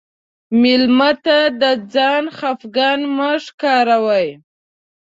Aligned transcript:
مېلمه 0.61 1.11
ته 1.25 1.37
د 1.61 1.63
ځان 1.93 2.23
خفګان 2.37 2.99
مه 3.15 3.29
ښکاروه. 3.45 4.21